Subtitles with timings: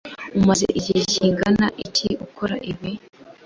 [0.39, 2.91] Umaze igihe kingana iki ukora ibi?